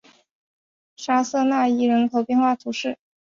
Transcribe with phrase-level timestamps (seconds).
[0.95, 2.97] 沙瑟讷伊人口变化图示